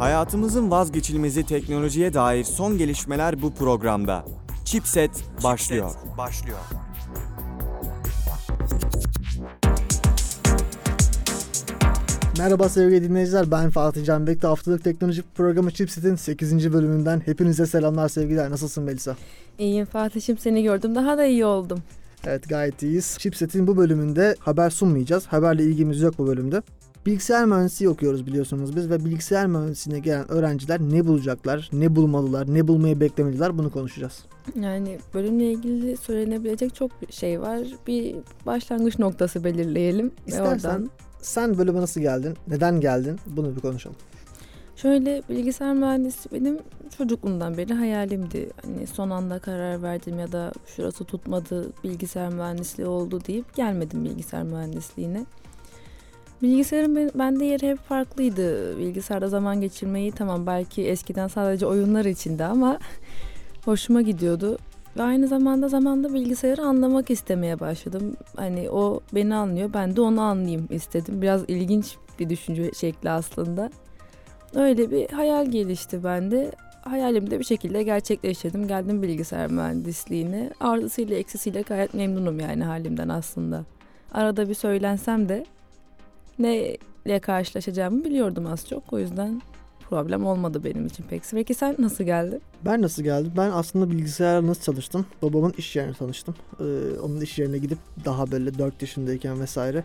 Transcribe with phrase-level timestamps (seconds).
[0.00, 4.24] Hayatımızın vazgeçilmezi teknolojiye dair son gelişmeler bu programda.
[4.64, 5.10] Chipset
[5.44, 5.94] başlıyor.
[6.18, 6.58] başlıyor.
[12.38, 14.46] Merhaba sevgili dinleyiciler ben Fatih Can Bekti.
[14.46, 16.72] Haftalık teknoloji programı Chipset'in 8.
[16.72, 18.50] bölümünden hepinize selamlar sevgiler.
[18.50, 19.16] Nasılsın Melisa?
[19.58, 21.78] İyiyim Fatih'im seni gördüm daha da iyi oldum.
[22.26, 23.16] Evet gayet iyiyiz.
[23.18, 25.26] Chipset'in bu bölümünde haber sunmayacağız.
[25.26, 26.62] Haberle ilgimiz yok bu bölümde.
[27.06, 32.68] Bilgisayar mühendisliği okuyoruz biliyorsunuz biz ve bilgisayar mühendisliğine gelen öğrenciler ne bulacaklar, ne bulmalılar, ne
[32.68, 34.24] bulmayı beklemeliler bunu konuşacağız.
[34.60, 37.60] Yani bölümle ilgili söylenebilecek çok şey var.
[37.86, 40.12] Bir başlangıç noktası belirleyelim.
[40.26, 40.90] İstersen oradan
[41.22, 43.96] sen bölüme nasıl geldin, neden geldin bunu bir konuşalım.
[44.76, 46.58] Şöyle bilgisayar mühendisi benim
[46.98, 48.50] çocukluğumdan beri hayalimdi.
[48.64, 54.42] Hani son anda karar verdim ya da şurası tutmadı bilgisayar mühendisliği oldu deyip gelmedim bilgisayar
[54.42, 55.26] mühendisliğine.
[56.42, 58.78] Bilgisayarın ben- bende yeri hep farklıydı.
[58.78, 62.78] Bilgisayarda zaman geçirmeyi tamam belki eskiden sadece oyunlar içinde ama
[63.64, 64.58] hoşuma gidiyordu.
[64.96, 68.16] Ve aynı zamanda zamanda bilgisayarı anlamak istemeye başladım.
[68.36, 71.22] Hani o beni anlıyor ben de onu anlayayım istedim.
[71.22, 73.70] Biraz ilginç bir düşünce şekli aslında.
[74.54, 76.52] Öyle bir hayal gelişti bende.
[76.82, 78.68] Hayalimde bir şekilde gerçekleştirdim.
[78.68, 80.50] Geldim bilgisayar mühendisliğine.
[80.60, 83.64] Artısıyla eksisiyle gayet memnunum yani halimden aslında.
[84.12, 85.46] Arada bir söylensem de
[86.40, 88.92] neyle karşılaşacağımı biliyordum az çok.
[88.92, 89.42] O yüzden
[89.90, 91.22] problem olmadı benim için pek.
[91.30, 92.42] Peki sen nasıl geldin?
[92.64, 93.32] Ben nasıl geldim?
[93.36, 95.06] Ben aslında bilgisayarla nasıl çalıştım?
[95.22, 96.34] Babamın iş yerine tanıştım.
[96.60, 96.64] Ee,
[97.00, 99.84] onun iş yerine gidip daha böyle 4 yaşındayken vesaire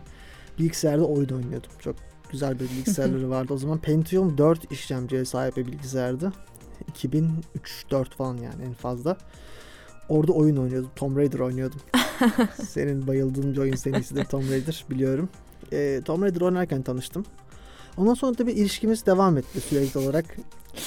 [0.58, 1.70] bilgisayarda oyun oynuyordum.
[1.78, 1.96] Çok
[2.30, 3.54] güzel bir bilgisayarları vardı.
[3.54, 6.32] O zaman Pentium 4 işlemciye sahip bir bilgisayardı.
[6.92, 9.16] 2003-4 falan yani en fazla.
[10.08, 10.90] Orada oyun oynuyordum.
[10.96, 11.80] Tomb Raider oynuyordum.
[12.68, 15.28] Senin bayıldığın bir oyun serisi de Tomb Raider biliyorum.
[15.72, 17.24] Ee, Tomb Raider oynarken tanıştım.
[17.96, 20.36] Ondan sonra tabii ilişkimiz devam etti sürekli olarak.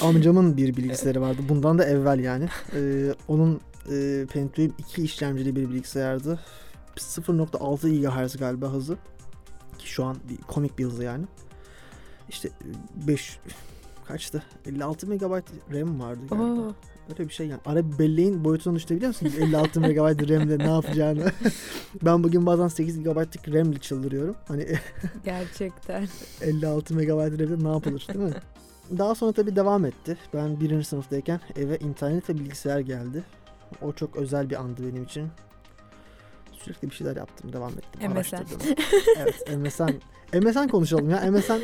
[0.01, 1.41] Amcamın bir bilgisayarı vardı.
[1.49, 2.49] Bundan da evvel yani.
[2.75, 6.39] Ee, onun e, Pentium 2 işlemcili bir bilgisayardı.
[6.95, 8.97] 0.6 GHz galiba hızı.
[9.77, 11.25] Ki şu an bir komik bir hızı yani.
[12.29, 12.49] İşte
[13.07, 13.39] 5
[14.07, 14.43] kaçtı?
[14.65, 15.21] 56 MB
[15.73, 16.45] RAM vardı galiba.
[16.45, 16.73] Oo,
[17.09, 17.61] Öyle bir şey yani.
[17.65, 19.31] Ara belleğin boyutunu düşünebiliyor musun?
[19.39, 21.31] 56 MB RAM'le ne yapacağını.
[22.01, 24.35] ben bugün bazen 8 GB'lık RAM ile çıldırıyorum.
[24.47, 24.67] Hani
[25.25, 26.07] gerçekten.
[26.41, 28.33] 56 MB RAM'de ne yapılır değil mi?
[28.97, 30.17] Daha sonra tabii devam etti.
[30.33, 33.23] Ben birinci sınıftayken eve internet ve bilgisayar geldi.
[33.81, 35.27] O çok özel bir andı benim için.
[36.53, 38.01] Sürekli bir şeyler yaptım, devam ettim.
[38.01, 38.11] MSN.
[38.11, 38.59] araştırdım.
[39.17, 39.89] evet, MSN.
[40.33, 41.31] MSN konuşalım ya.
[41.31, 41.59] MSN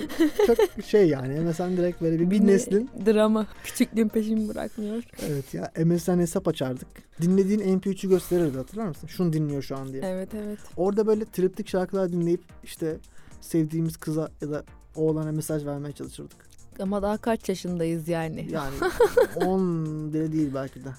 [0.47, 1.39] çok şey yani.
[1.39, 2.89] MSN direkt böyle bir, bir neslin.
[3.05, 3.47] Drama.
[3.63, 5.03] Küçüklüğün peşimi bırakmıyor.
[5.29, 5.71] Evet ya.
[5.85, 6.87] MSN hesap açardık.
[7.21, 9.07] Dinlediğin MP3'ü gösterirdi hatırlar mısın?
[9.07, 10.03] Şunu dinliyor şu an diye.
[10.05, 10.59] Evet evet.
[10.77, 12.97] Orada böyle triptik şarkılar dinleyip işte
[13.41, 14.63] sevdiğimiz kıza ya da
[14.95, 16.45] oğlana mesaj vermeye çalışırdık.
[16.79, 18.47] Ama daha kaç yaşındayız yani?
[18.51, 18.75] Yani
[19.45, 20.89] 10 bile değil belki de.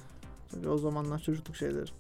[0.51, 1.91] Çünkü o zamanlar çocukluk şeyleri.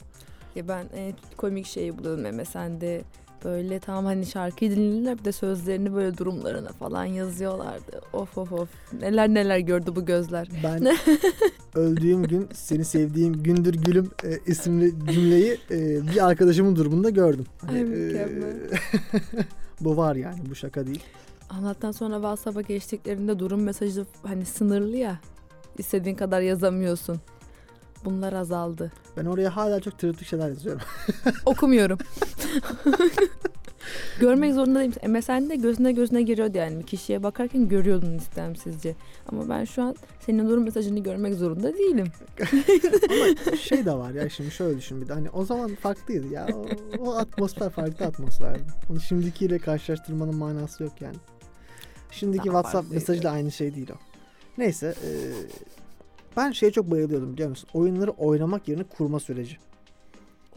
[0.55, 3.03] Ya ben en komik şeyi buluyordum MSN'de.
[3.47, 8.01] Böyle tam hani şarkıyı dinlediler bir de sözlerini böyle durumlarına falan yazıyorlardı.
[8.13, 8.69] Of of of.
[9.01, 10.49] Neler neler gördü bu gözler.
[10.65, 10.97] Ben
[11.75, 17.45] öldüğüm gün seni sevdiğim gündür gülüm e, isimli cümleyi e, bir arkadaşımın durumunda gördüm.
[17.69, 18.29] Ay, e,
[19.81, 21.03] bu var yani bu şaka değil.
[21.51, 25.21] Anlattan sonra WhatsApp'a geçtiklerinde durum mesajı hani sınırlı ya.
[25.79, 27.21] İstediğin kadar yazamıyorsun.
[28.07, 28.93] Bunlar azaldı.
[29.17, 30.81] Ben oraya hala çok triptik şeyler yazıyorum.
[31.47, 31.99] Okumuyorum.
[34.21, 35.13] Görmek zorunda değilim.
[35.13, 36.79] MSN'de gözüne gözüne giriyordu yani.
[36.79, 38.95] Bir kişiye bakarken görüyordun istemsizce.
[39.29, 42.07] Ama ben şu an senin durum mesajını görmek zorunda değilim.
[43.11, 46.47] Ama şey de var ya şimdi şöyle düşün bir de hani o zaman farklıydı ya
[46.55, 46.67] o,
[46.99, 48.63] o atmosfer farklı atmosferdi.
[48.91, 51.17] Onu şimdikiyle karşılaştırmanın manası yok yani.
[52.11, 52.95] Şimdiki Daha WhatsApp farklıydı.
[52.95, 53.97] mesajla aynı şey değil o.
[54.59, 55.11] Neyse e,
[56.37, 57.69] ben şeye çok bayılıyordum biliyor musun?
[57.75, 59.57] Oyunları oynamak yerine kurma süreci.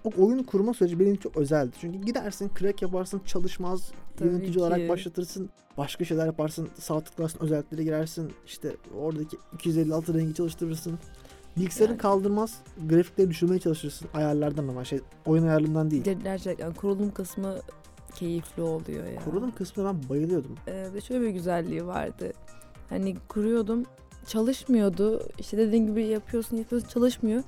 [0.03, 1.72] O oyun kurma süreci benim için çok özeldi.
[1.81, 4.59] Çünkü gidersin, crack yaparsın, çalışmaz, Tabii yönetici ki.
[4.59, 10.99] olarak başlatırsın, başka şeyler yaparsın, sağ tıklarsın, özelliklere girersin, işte oradaki 256 rengi çalıştırırsın.
[11.58, 12.02] Bilgisayarı Yani.
[12.02, 12.58] kaldırmaz,
[12.90, 16.03] grafikleri düşürmeye çalışırsın ayarlardan ama şey oyun ayarlarından değil.
[16.23, 17.55] Gerçekten kurulum kısmı
[18.16, 19.23] keyifli oluyor ya.
[19.25, 20.55] Kurulum kısmına ben bayılıyordum.
[20.67, 22.34] Ee, ve şöyle bir güzelliği vardı.
[22.90, 23.85] Hani kuruyordum
[24.28, 25.28] çalışmıyordu.
[25.40, 27.44] İşte dediğin gibi yapıyorsun yapıyorsun çalışmıyor.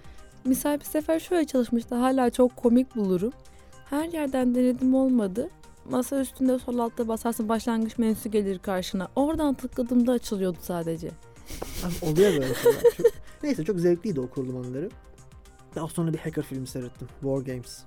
[0.45, 1.95] Misal bir sefer şöyle çalışmıştı.
[1.95, 3.33] Hala çok komik bulurum.
[3.89, 5.49] Her yerden denedim olmadı.
[5.89, 9.07] Masa üstünde sol altta basarsın başlangıç menüsü gelir karşına.
[9.15, 11.11] Oradan tıkladığımda açılıyordu sadece.
[12.01, 12.83] Oluyor böyle şeyler.
[13.43, 14.89] Neyse çok zevkliydi o kurulum anları.
[15.75, 17.07] Daha sonra bir hacker filmi seyrettim.
[17.21, 17.79] War Games.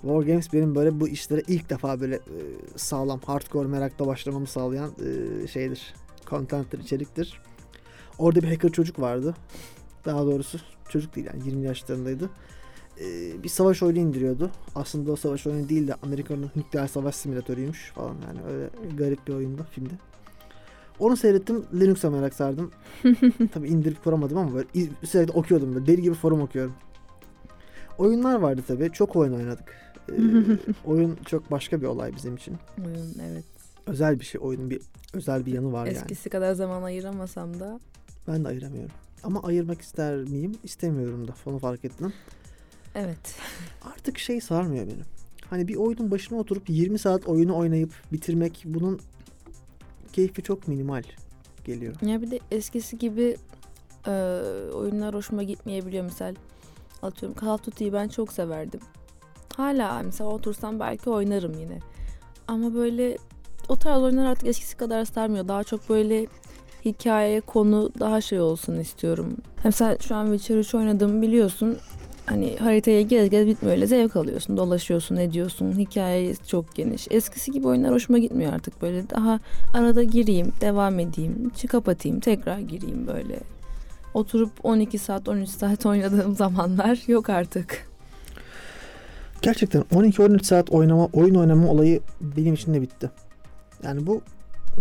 [0.00, 2.38] War Games benim böyle bu işlere ilk defa böyle e,
[2.76, 5.94] sağlam, hardcore merakla başlamamı sağlayan e, şeydir.
[6.26, 7.40] content'tir, içeriktir.
[8.18, 9.34] Orada bir hacker çocuk vardı.
[10.04, 10.58] Daha doğrusu
[10.88, 12.30] çocuk değil yani 20 yaşlarındaydı.
[13.00, 14.50] Ee, bir savaş oyunu indiriyordu.
[14.74, 19.34] Aslında o savaş oyunu değil de Amerika'nın nükleer savaş simülatörüymüş falan yani öyle garip bir
[19.34, 19.94] oyunda filmde.
[20.98, 21.64] Onu seyrettim.
[21.74, 22.70] Linux'a merak sardım.
[23.52, 24.66] Tabii indirip kuramadım ama böyle
[25.04, 25.86] sürekli okuyordum böyle.
[25.86, 26.74] Deli gibi forum okuyorum.
[27.98, 28.90] Oyunlar vardı tabii.
[28.92, 29.74] Çok oyun oynadık.
[30.08, 30.14] Ee,
[30.84, 32.56] oyun çok başka bir olay bizim için.
[32.86, 33.44] Oyun evet.
[33.86, 34.40] Özel bir şey.
[34.44, 34.80] Oyunun bir
[35.14, 35.96] özel bir yanı var yani.
[35.96, 37.80] Eskisi kadar zaman ayıramasam da
[38.28, 38.90] Ben de ayıramıyorum.
[39.24, 40.52] Ama ayırmak ister miyim?
[40.64, 41.34] İstemiyorum da.
[41.46, 42.12] Onu fark ettim.
[42.94, 43.36] evet.
[43.82, 45.02] Artık şey sarmıyor beni.
[45.50, 49.00] Hani bir oyunun başına oturup 20 saat oyunu oynayıp bitirmek bunun
[50.12, 51.02] keyfi çok minimal
[51.64, 51.94] geliyor.
[52.02, 53.36] Ya bir de eskisi gibi
[54.06, 54.10] e,
[54.74, 56.04] oyunlar hoşuma gitmeyebiliyor.
[56.04, 56.34] Misal
[57.02, 58.80] atıyorum Call of Duty'yi ben çok severdim.
[59.56, 61.78] Hala mesela otursam belki oynarım yine.
[62.48, 63.18] Ama böyle
[63.68, 65.48] o tarz oyunlar artık eskisi kadar sarmıyor.
[65.48, 66.26] Daha çok böyle
[66.86, 69.36] hikaye, konu daha şey olsun istiyorum.
[69.64, 71.78] Mesela şu an Witcher 3 oynadığımı biliyorsun.
[72.26, 75.78] Hani haritaya gez gez bitmiyor öyle zevk alıyorsun, dolaşıyorsun, ediyorsun.
[75.78, 77.06] Hikaye çok geniş.
[77.10, 79.10] Eskisi gibi oyunlar hoşuma gitmiyor artık böyle.
[79.10, 79.40] Daha
[79.74, 83.40] arada gireyim, devam edeyim, kapatayım, tekrar gireyim böyle.
[84.14, 87.88] Oturup 12 saat, 13 saat oynadığım zamanlar yok artık.
[89.42, 93.10] Gerçekten 12-13 saat oynama, oyun oynama olayı benim için de bitti.
[93.82, 94.20] Yani bu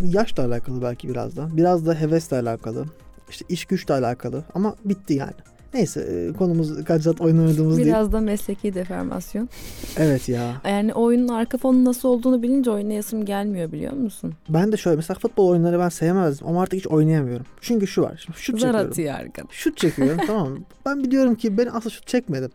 [0.03, 1.47] yaşla alakalı belki biraz da.
[1.57, 2.85] Biraz da hevesle alakalı.
[3.29, 4.43] İşte iş güçle alakalı.
[4.53, 5.33] Ama bitti yani.
[5.73, 7.87] Neyse e, konumuz kaç saat oyun oynadığımız değil.
[7.87, 9.49] Biraz da mesleki deformasyon.
[9.97, 10.61] Evet ya.
[10.67, 14.33] Yani oyunun arka fonu nasıl olduğunu bilince oynayasım gelmiyor biliyor musun?
[14.49, 17.45] Ben de şöyle mesela futbol oyunları ben sevmezdim ama artık hiç oynayamıyorum.
[17.61, 18.23] Çünkü şu var.
[18.25, 18.89] Şimdi şut Zar çekiyorum.
[18.91, 19.47] atıyor arkada.
[19.51, 20.59] Şut çekiyorum tamam mı?
[20.85, 22.51] Ben biliyorum ki ben asla şut çekmedim.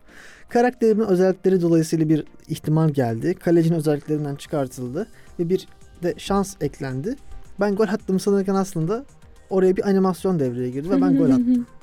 [0.49, 3.35] Karakterimin özellikleri dolayısıyla bir ihtimal geldi.
[3.35, 5.07] Kalecinin özelliklerinden çıkartıldı.
[5.39, 5.69] Ve bir
[6.03, 7.17] de şans eklendi.
[7.61, 9.05] Ben gol attım sanırken aslında
[9.51, 11.67] oraya bir animasyon devreye girdi ve ben gol attım.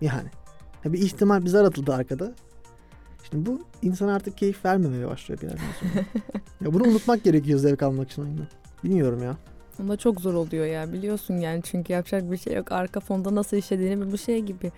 [0.00, 0.28] Yani.
[0.84, 2.34] Ya Bir ihtimal bir zar atıldı arkada.
[3.30, 6.04] Şimdi bu insana artık keyif vermemeye başlıyor bir yerden sonra.
[6.64, 8.46] ya bunu unutmak gerekiyor zevk almak için oyundan.
[8.84, 9.36] Bilmiyorum ya.
[9.78, 12.72] Ama çok zor oluyor ya biliyorsun yani çünkü yapacak bir şey yok.
[12.72, 14.72] Arka fonda nasıl işlediğini bu şey gibi.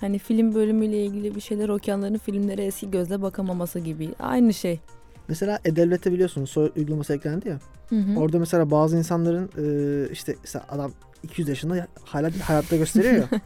[0.00, 4.14] Hani film bölümüyle ilgili bir şeyler okuyanların filmlere eski gözle bakamaması gibi.
[4.18, 4.80] Aynı şey.
[5.28, 7.58] Mesela E-Devlet'te biliyorsunuz soy uygulaması eklendi ya.
[7.88, 8.18] Hı hı.
[8.20, 10.92] Orada mesela bazı insanların e, işte mesela adam
[11.22, 13.28] 200 yaşında ya- hala hayatta gösteriyor ya.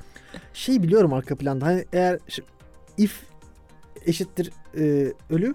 [0.55, 1.67] şey biliyorum arka planda.
[1.67, 2.19] Hani eğer
[2.99, 3.23] if
[4.07, 5.55] eşittir e, ölü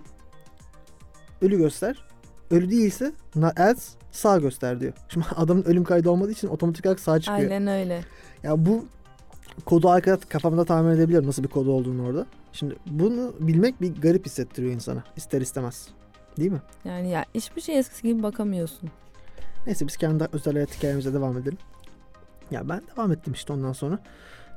[1.42, 2.06] ölü göster.
[2.52, 3.12] Ölü değilse
[3.58, 4.94] else sağ göster diyor.
[5.10, 7.52] Şimdi adamın ölüm kaydı olmadığı için otomatik olarak sağ çıkıyor.
[7.52, 8.02] Aynen öyle.
[8.44, 8.86] Ya bu
[9.66, 12.26] kodu arka kafamda tahmin edebiliyorum nasıl bir kodu olduğunu orada.
[12.54, 15.88] Şimdi bunu bilmek bir garip hissettiriyor insana ister istemez.
[16.38, 16.62] Değil mi?
[16.86, 18.90] Yani ya hiçbir şey eskisi gibi bakamıyorsun.
[19.66, 21.58] Neyse biz kendi özel hayat hikayemize devam edelim.
[22.52, 24.00] Ya ben devam ettim işte ondan sonra.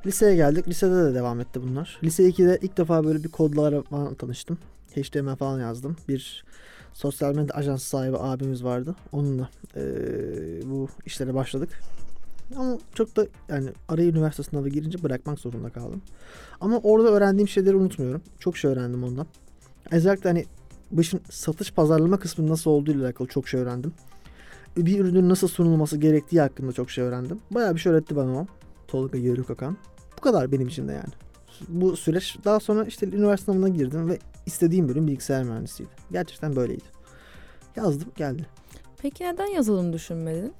[0.05, 0.67] Liseye geldik.
[0.67, 1.99] Lisede de devam etti bunlar.
[2.03, 4.57] Lise 2'de ilk defa böyle bir kodlara falan tanıştım.
[4.95, 5.95] HTML falan yazdım.
[6.07, 6.45] Bir
[6.93, 8.95] sosyal medya ajansı sahibi abimiz vardı.
[9.11, 9.81] Onunla eee,
[10.65, 11.69] bu işlere başladık.
[12.55, 16.01] Ama çok da yani araya üniversite sınavı girince bırakmak zorunda kaldım.
[16.61, 18.21] Ama orada öğrendiğim şeyleri unutmuyorum.
[18.39, 19.27] Çok şey öğrendim ondan.
[19.91, 20.45] Özellikle hani
[20.91, 23.93] bu işin satış pazarlama kısmı nasıl olduğu ile alakalı çok şey öğrendim
[24.85, 27.39] bir ürünün nasıl sunulması gerektiği hakkında çok şey öğrendim.
[27.51, 28.45] Bayağı bir şey öğretti bana o.
[28.87, 29.17] Tolga
[29.53, 29.77] Akan.
[30.17, 31.13] Bu kadar benim için de yani.
[31.67, 35.89] Bu süreç daha sonra işte üniversite sınavına girdim ve istediğim bölüm bilgisayar mühendisiydi.
[36.11, 36.83] Gerçekten böyleydi.
[37.75, 38.45] Yazdım geldi.
[39.01, 40.53] Peki neden yazılım düşünmedin?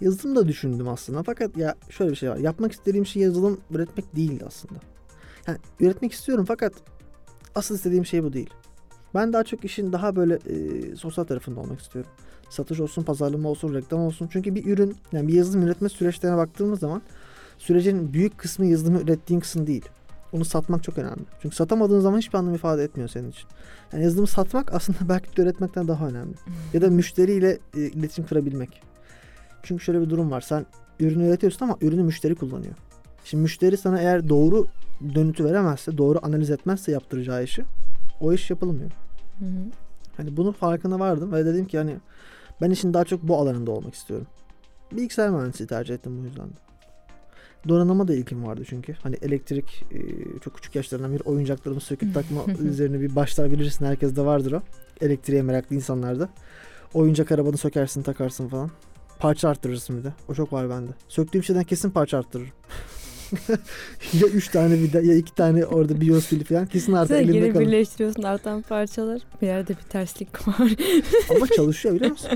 [0.00, 2.36] Yazılım da düşündüm aslında fakat ya şöyle bir şey var.
[2.36, 4.80] Yapmak istediğim şey yazılım üretmek değildi aslında.
[5.46, 6.72] Yani üretmek istiyorum fakat
[7.54, 8.50] asıl istediğim şey bu değil.
[9.14, 12.10] Ben daha çok işin daha böyle e, sosyal tarafında olmak istiyorum.
[12.50, 14.28] Satış olsun, pazarlama olsun, reklam olsun.
[14.32, 17.02] Çünkü bir ürün, yani bir yazılım üretme süreçlerine baktığımız zaman
[17.58, 19.84] sürecin büyük kısmı yazılımı ürettiğin kısım değil.
[20.32, 21.22] Onu satmak çok önemli.
[21.42, 23.48] Çünkü satamadığın zaman hiçbir anlam ifade etmiyor senin için.
[23.92, 26.34] Yani yazılımı satmak aslında belki de üretmekten daha önemli.
[26.74, 28.82] Ya da müşteriyle e, iletişim kurabilmek.
[29.62, 30.40] Çünkü şöyle bir durum var.
[30.40, 30.66] Sen
[31.00, 32.74] ürünü üretiyorsun ama ürünü müşteri kullanıyor.
[33.24, 34.66] Şimdi müşteri sana eğer doğru
[35.14, 37.64] dönütü veremezse, doğru analiz etmezse yaptıracağı işi
[38.22, 38.90] o iş yapılmıyor.
[39.38, 39.64] Hı hı.
[40.16, 41.96] Hani bunun farkına vardım ve dedim ki hani
[42.60, 44.26] ben işin daha çok bu alanında olmak istiyorum.
[44.92, 46.54] Bilgisayar mühendisliği tercih ettim bu yüzden de.
[47.68, 48.92] Donanıma da ilgim vardı çünkü.
[48.92, 49.98] Hani elektrik e,
[50.40, 53.86] çok küçük yaşlarından bir oyuncaklarımı söküp takma üzerine bir başlar bilirsin.
[53.86, 54.62] Herkes de vardır o.
[55.00, 56.28] Elektriğe meraklı insanlarda.
[56.94, 58.70] Oyuncak arabanı sökersin takarsın falan.
[59.18, 60.12] Parça arttırırsın bir de.
[60.28, 60.90] O çok var bende.
[61.08, 62.52] Söktüğüm şeyden kesin parça arttırırım.
[64.12, 67.38] ya üç tane vida ya iki tane orada BIOS pili falan kesin artık Sen elimde
[67.38, 67.66] geri kalır.
[67.66, 69.22] birleştiriyorsun artan parçalar.
[69.42, 70.72] Bir yerde bir terslik var.
[71.36, 72.30] Ama çalışıyor biliyor musun?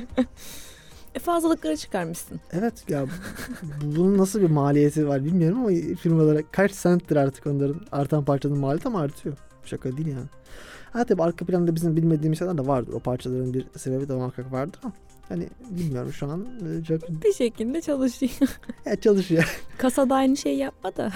[1.14, 2.40] E fazlalıkları çıkarmışsın.
[2.52, 5.68] Evet ya bu- bunun nasıl bir maliyeti var bilmiyorum ama
[6.00, 9.36] firmalara kaç centtir artık onların artan parçanın maliyeti ama artıyor.
[9.64, 10.26] Şaka değil yani.
[10.92, 12.92] Ha tabii arka planda bizim bilmediğimiz şeyler de vardır.
[12.92, 14.92] O parçaların bir sebebi de muhakkak vardır ama
[15.28, 16.46] hani bilmiyorum şu an
[16.80, 18.32] e, çok Bir şekilde çalışıyor.
[18.84, 19.58] ya çalışıyor.
[19.78, 21.12] Kasada aynı şeyi yapma da.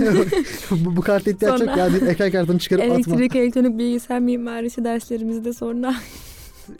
[0.70, 2.94] bu, bu karta ihtiyaç yok ya ekran kartını çıkarıp atma.
[2.94, 5.94] Elektrik, elektronik, bilgisayar mimarisi derslerimizde sonra.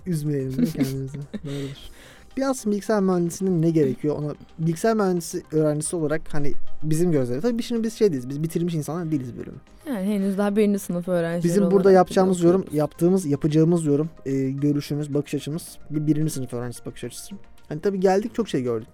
[0.06, 1.18] Üzmeyelim kendimizi?
[1.44, 1.97] Doğrudur.
[2.38, 6.52] Bir aslında bilgisayar mühendisliğinin ne gerekiyor ona bilgisayar mühendisi öğrencisi olarak hani
[6.82, 9.56] bizim gözlerimiz tabii şimdi biz şey değiliz biz bitirmiş insanlar değiliz bölümü.
[9.88, 15.14] Yani henüz daha birinci sınıf öğrencileri Bizim burada yapacağımız yorum, yaptığımız, yapacağımız yorum, e, görüşümüz,
[15.14, 17.34] bakış açımız bir birinci sınıf öğrencisi bakış açısı.
[17.68, 18.88] Hani tabii geldik çok şey gördük.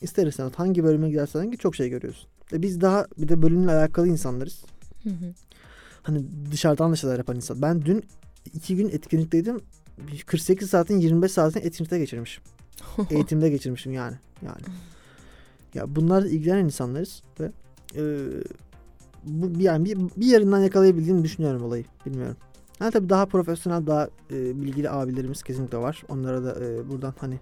[0.00, 2.28] İster istemez hangi bölüme gidersen hangi çok şey görüyorsun.
[2.52, 4.64] E biz daha bir de bölümle alakalı insanlarız.
[5.02, 5.34] Hı hı.
[6.02, 7.62] Hani dışarıdan da şeyler yapan insan.
[7.62, 8.04] Ben dün
[8.54, 9.60] iki gün etkinlikteydim.
[10.26, 12.44] 48 saatin 25 saatini etkinlikte geçirmişim.
[13.10, 14.16] Eğitimde geçirmişim yani.
[14.42, 14.62] Yani.
[15.74, 17.50] Ya bunlarla ilgilenen insanlarız ve
[17.96, 18.02] e,
[19.24, 21.84] bu yani bir, bir yerinden yakalayabildiğimi düşünüyorum olayı.
[22.06, 22.36] Bilmiyorum.
[22.78, 26.02] Ha tabii daha profesyonel, daha e, bilgili abilerimiz kesinlikle var.
[26.08, 27.38] Onlara da e, buradan hani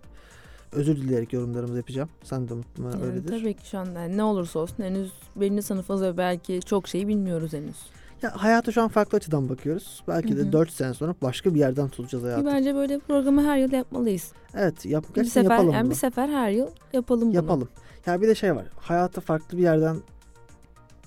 [0.72, 2.08] özür dileyerek yorumlarımızı yapacağım.
[2.22, 3.40] Sen de Yani öyledir.
[3.40, 7.08] tabii ki şu an yani ne olursa olsun henüz birinci sınıfız ve belki çok şeyi
[7.08, 7.76] bilmiyoruz henüz.
[8.22, 10.02] Ya hayata şu an farklı açıdan bakıyoruz.
[10.08, 10.52] Belki Hı de hı.
[10.52, 12.46] 4 sene sonra başka bir yerden tutacağız hayatı.
[12.46, 14.32] bence böyle bir programı her yıl yapmalıyız.
[14.54, 17.34] Evet, yap, bir sefer yapalım yani bir sefer her yıl yapalım bunu.
[17.34, 17.68] Yapalım.
[18.06, 18.64] Ya bir de şey var.
[18.76, 19.96] Hayata farklı bir yerden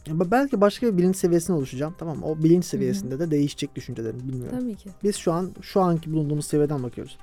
[0.07, 1.95] belki başka bir bilinç seviyesine oluşacağım.
[1.97, 2.25] Tamam mı?
[2.25, 4.19] O bilinç seviyesinde de değişecek düşüncelerim.
[4.19, 4.59] Bilmiyorum.
[4.59, 4.89] Tabii ki.
[5.03, 7.17] Biz şu an şu anki bulunduğumuz seviyeden bakıyoruz.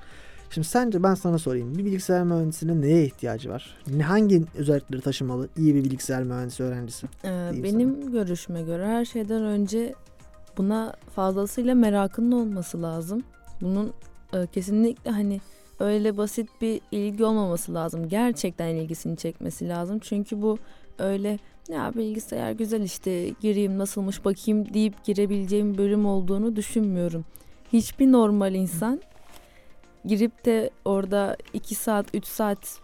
[0.53, 1.77] Şimdi sence ben sana sorayım.
[1.77, 3.77] Bir bilgisayar mühendisinin neye ihtiyacı var?
[3.87, 7.07] Ne- Hangi özellikleri taşımalı iyi bir bilgisayar mühendisi öğrencisi?
[7.25, 9.93] Ee, benim görüşüme göre her şeyden önce
[10.57, 13.23] buna fazlasıyla merakının olması lazım.
[13.61, 13.93] Bunun
[14.33, 15.41] e, kesinlikle hani
[15.79, 18.09] öyle basit bir ilgi olmaması lazım.
[18.09, 19.99] Gerçekten ilgisini çekmesi lazım.
[19.99, 20.57] Çünkü bu
[20.99, 21.39] öyle
[21.69, 27.25] ya bilgisayar güzel işte gireyim nasılmış bakayım deyip girebileceğim bölüm olduğunu düşünmüyorum.
[27.73, 29.01] Hiçbir normal insan
[30.05, 32.79] girip de orada 2 saat 3 saat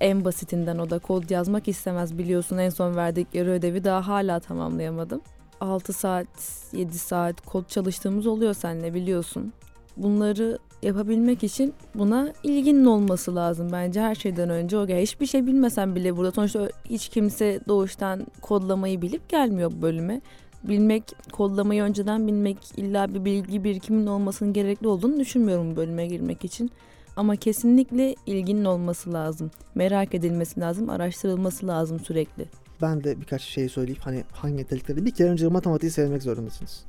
[0.00, 5.20] en basitinden o da kod yazmak istemez biliyorsun en son verdikleri ödevi daha hala tamamlayamadım.
[5.60, 6.26] 6 saat
[6.72, 9.52] 7 saat kod çalıştığımız oluyor seninle biliyorsun.
[9.96, 15.02] Bunları yapabilmek için buna ilginin olması lazım bence her şeyden önce o gel.
[15.02, 20.20] Hiçbir şey bilmesen bile burada sonuçta hiç kimse doğuştan kodlamayı bilip gelmiyor bu bölüme.
[20.64, 26.44] Bilmek, kodlamayı önceden bilmek illa bir bilgi birikiminin olmasının gerekli olduğunu düşünmüyorum bu bölüme girmek
[26.44, 26.70] için.
[27.16, 29.50] Ama kesinlikle ilginin olması lazım.
[29.74, 32.48] Merak edilmesi lazım, araştırılması lazım sürekli.
[32.82, 34.00] Ben de birkaç şey söyleyeyim.
[34.04, 35.06] Hani hangi yetenekleri?
[35.06, 36.84] Bir kere önce matematiği sevmek zorundasınız.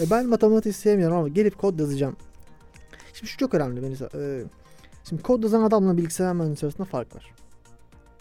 [0.00, 2.16] Ve ben matematiği sevmiyorum ama gelip kod yazacağım.
[3.14, 3.82] Şimdi şu çok önemli.
[3.82, 4.44] Beni, e,
[5.08, 7.34] şimdi kod yazan adamla bilgisayar mühendisi arasında fark var.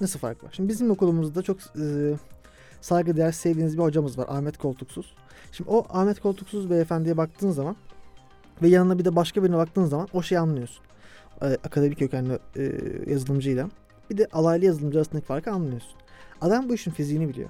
[0.01, 0.49] Nasıl fark var?
[0.55, 2.13] Şimdi bizim okulumuzda çok e,
[2.81, 4.25] saygıdeğer sevdiğiniz bir hocamız var.
[4.29, 5.15] Ahmet Koltuksuz.
[5.51, 7.75] Şimdi o Ahmet Koltuksuz beyefendiye baktığın zaman
[8.61, 10.83] ve yanına bir de başka birine baktığın zaman o şeyi anlıyorsun.
[11.41, 12.71] E, akademik kökenli e,
[13.07, 13.69] yazılımcıyla.
[14.09, 15.93] Bir de alaylı yazılımcı arasındaki farkı anlıyorsun.
[16.41, 17.49] Adam bu işin fiziğini biliyor.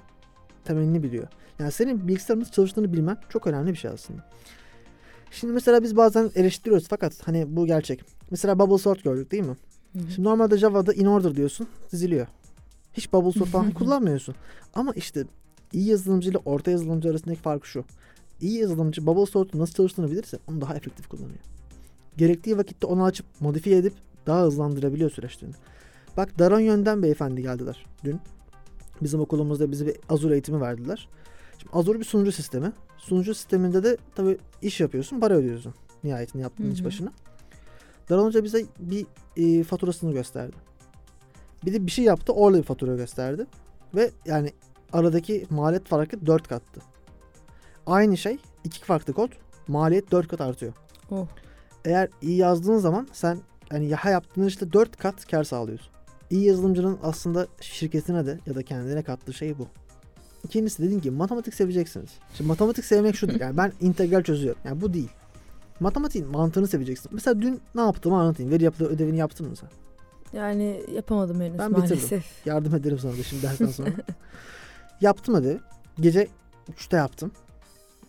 [0.64, 1.26] Temelini biliyor.
[1.58, 4.24] Yani senin bilgisayarın nasıl çalıştığını bilmen çok önemli bir şey aslında.
[5.30, 8.04] Şimdi mesela biz bazen eleştiriyoruz fakat hani bu gerçek.
[8.30, 9.56] Mesela bubble sort gördük değil mi?
[9.92, 12.26] Şimdi normalde Java'da in order diyorsun diziliyor.
[12.98, 14.34] Hiç bubble sort falan kullanmıyorsun.
[14.74, 15.24] Ama işte
[15.72, 17.84] iyi yazılımcı ile orta yazılımcı arasındaki fark şu.
[18.40, 21.38] İyi yazılımcı bubble sort'un nasıl çalıştığını bilirse onu daha efektif kullanıyor.
[22.16, 23.92] Gerektiği vakitte onu açıp modifiye edip
[24.26, 25.54] daha hızlandırabiliyor süreçlerini.
[26.16, 28.20] Bak Daron Yönden beyefendi geldiler dün.
[29.02, 31.08] Bizim okulumuzda bize bir Azure eğitimi verdiler.
[31.58, 32.72] Şimdi Azure bir sunucu sistemi.
[32.98, 35.74] Sunucu sisteminde de tabii iş yapıyorsun, para ödüyorsun.
[36.04, 37.12] Nihayetinde yaptığın iş başına.
[38.10, 40.56] Daron Hoca bize bir e, faturasını gösterdi.
[41.64, 43.46] Bir de bir şey yaptı, orada bir fatura gösterdi.
[43.94, 44.52] Ve yani
[44.92, 46.80] aradaki maliyet farkı 4 kattı.
[47.86, 49.28] Aynı şey, iki farklı kod,
[49.68, 50.72] maliyet 4 kat artıyor.
[51.10, 51.26] Oh.
[51.84, 53.38] Eğer iyi yazdığın zaman sen
[53.72, 55.92] yani ya yaptığın işte 4 kat kar sağlıyorsun.
[56.30, 59.66] İyi yazılımcının aslında şirketine de ya da kendine kattığı şey bu.
[60.44, 62.10] İkincisi dedin ki matematik seveceksiniz.
[62.34, 63.40] Şimdi matematik sevmek şudur.
[63.40, 64.62] Yani ben integral çözüyorum.
[64.64, 65.10] Yani bu değil.
[65.80, 67.10] Matematiğin mantığını seveceksin.
[67.14, 68.52] Mesela dün ne yaptığımı anlatayım.
[68.52, 69.68] Veri yapılı ödevini yaptın mı sen?
[70.32, 71.88] Yani yapamadım henüz Ben bitirdim.
[71.88, 72.24] maalesef.
[72.46, 73.90] Yardım ederim sana da şimdi dersten sonra.
[75.00, 75.58] yaptım ödevi.
[76.00, 76.28] Gece
[76.76, 77.32] 3'te yaptım.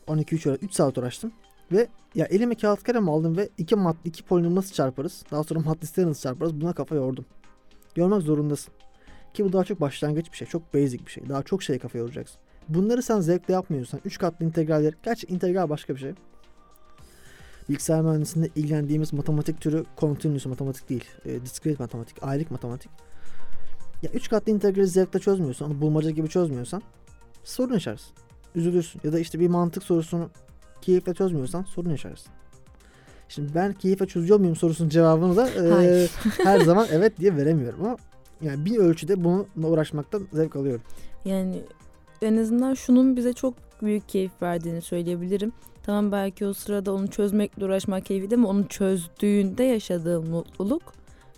[0.07, 1.31] 12-3 3 saat uğraştım.
[1.71, 5.23] Ve ya elime kağıt kalem aldım ve iki mat iki polinomu nasıl çarparız?
[5.31, 6.61] Daha sonra matrixleri nasıl çarparız?
[6.61, 7.25] Buna kafa yordum.
[7.95, 8.73] Yormak zorundasın.
[9.33, 10.47] Ki bu daha çok başlangıç bir şey.
[10.47, 11.29] Çok basic bir şey.
[11.29, 12.39] Daha çok şey kafa yoracaksın.
[12.69, 14.93] Bunları sen zevkle yapmıyorsan 3 katlı integraller.
[15.03, 16.13] Gerçi integral başka bir şey.
[17.69, 21.05] Bilgisayar mühendisliğinde ilgilendiğimiz matematik türü continuous matematik değil.
[21.25, 22.91] E, discrete matematik, aylık matematik.
[24.01, 26.81] Ya üç katlı integrali zevkle çözmüyorsan, onu bulmaca gibi çözmüyorsan
[27.43, 28.11] sorun yaşarsın.
[28.55, 29.01] Üzülürsün.
[29.03, 30.29] Ya da işte bir mantık sorusunu
[30.81, 32.31] keyifle çözmüyorsan sorun yaşarsın.
[33.29, 36.07] Şimdi ben keyifle çözüyor muyum sorusunun cevabını da e,
[36.43, 37.97] her zaman evet diye veremiyorum ama
[38.41, 40.81] yani bir ölçüde bununla uğraşmaktan zevk alıyorum.
[41.25, 41.63] Yani
[42.21, 45.51] en azından şunun bize çok büyük keyif verdiğini söyleyebilirim.
[45.89, 50.93] Tamam belki o sırada onu çözmekle uğraşmak keyifli ama onu çözdüğünde yaşadığın mutluluk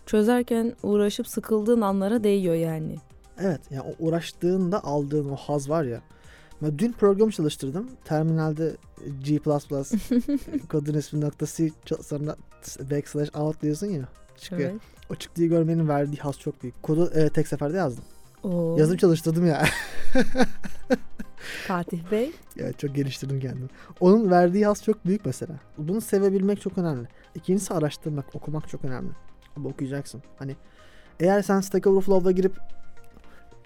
[0.06, 2.96] çözerken uğraşıp sıkıldığın anlara değiyor yani.
[3.40, 6.02] Evet yani o uğraştığında aldığın o haz var ya.
[6.62, 7.90] Ben dün program çalıştırdım.
[8.06, 8.76] Terminalde
[9.24, 9.40] G++
[10.70, 11.70] kodun ismi nokta C
[12.04, 12.36] sonra
[12.92, 14.08] backslash out diyorsun ya.
[14.38, 14.70] Çıkıyor.
[14.70, 14.82] Evet.
[15.12, 16.84] O çıktığı görmenin verdiği haz çok büyük.
[16.84, 18.04] Kodu e, tek seferde yazdım.
[18.44, 19.66] Oo, Yazım çalıştırdım ya.
[21.68, 22.32] Fatih Bey.
[22.58, 23.68] evet çok geliştirdim kendimi.
[24.00, 25.60] Onun verdiği haz çok büyük mesela.
[25.78, 27.08] Bunu sevebilmek çok önemli.
[27.36, 29.12] İkincisi araştırmak, okumak çok önemli.
[29.56, 30.24] Ama okuyacaksın.
[30.40, 30.56] Hani
[31.20, 32.60] eğer sen Stack Overflow'a girip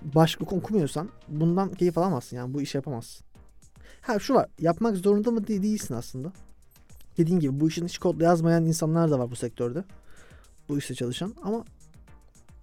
[0.02, 3.26] başlık okumuyorsan bundan keyif alamazsın yani bu işi yapamazsın.
[4.02, 6.32] Ha şu var yapmak zorunda mı de- değilsin aslında.
[7.18, 9.84] Dediğin gibi bu işin hiç kodla yazmayan insanlar da var bu sektörde.
[10.70, 11.66] Bu işte çalışan ama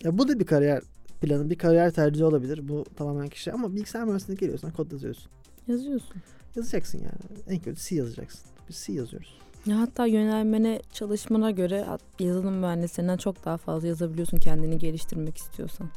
[0.02, 0.82] ya bu da bir kariyer
[1.22, 2.68] planı, bir kariyer tercihi olabilir.
[2.68, 5.30] Bu tamamen kişi ama bilgisayar mühendisliğine geliyorsan kod yazıyorsun.
[5.68, 6.16] Yazıyorsun.
[6.56, 7.42] Yazacaksın yani.
[7.48, 8.40] En kötü C yazacaksın.
[8.68, 9.38] Biz C yazıyoruz.
[9.66, 11.86] Ya hatta yönelmene çalışmana göre
[12.20, 15.88] yazılım mühendislerinden çok daha fazla yazabiliyorsun kendini geliştirmek istiyorsan.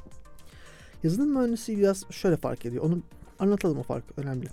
[1.03, 2.83] Yazılım mühendisi biraz şöyle fark ediyor.
[2.83, 2.99] Onu
[3.39, 4.21] anlatalım o farkı.
[4.21, 4.45] Önemli.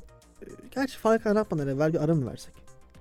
[0.43, 2.55] Ee, Gerçi farkı anlatmadan evvel bir ara mı versek?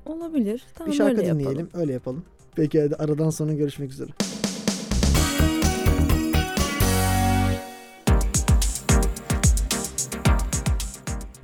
[0.05, 0.65] Olabilir.
[0.75, 1.59] Tamam bir şarkı öyle dinleyelim.
[1.59, 1.81] yapalım.
[1.81, 2.23] Öyle yapalım.
[2.55, 4.09] Peki hadi aradan sonra görüşmek üzere.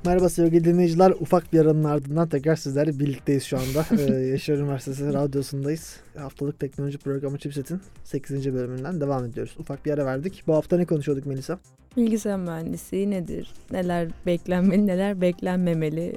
[0.04, 1.10] Merhaba sevgili dinleyiciler.
[1.10, 3.86] Ufak bir aranın ardından tekrar sizlerle birlikteyiz şu anda.
[4.12, 5.96] ee, Yaşar Üniversitesi radyosundayız.
[6.16, 8.54] Haftalık teknoloji programı Chipset'in 8.
[8.54, 9.56] bölümünden devam ediyoruz.
[9.58, 10.42] Ufak bir ara verdik.
[10.46, 11.58] Bu hafta ne konuşuyorduk Melisa?
[11.96, 13.52] Bilgisayar mühendisliği nedir?
[13.72, 16.16] Neler beklenmeli, neler beklenmemeli?